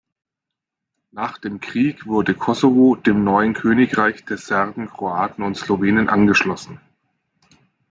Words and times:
Nach 1.11 1.37
dem 1.37 1.59
Krieg 1.59 2.07
wurde 2.07 2.33
Kosovo 2.33 2.95
dem 2.95 3.23
neuen 3.23 3.53
Königreich 3.53 4.25
der 4.25 4.39
Serben, 4.39 4.87
Kroaten 4.87 5.43
und 5.43 5.55
Slowenen 5.55 6.09
angeschlossen. 6.09 6.79